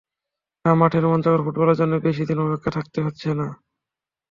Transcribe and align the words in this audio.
না, 0.65 0.71
মাঠের 0.75 1.01
রোমাঞ্চকর 1.03 1.43
ফুটবলের 1.45 1.79
জন্য 1.81 1.93
বেশি 2.05 2.23
দিন 2.29 2.37
অপেক্ষায় 2.41 2.75
থাকতে 2.77 2.99
হচ্ছে 3.05 3.29
না। 3.39 3.47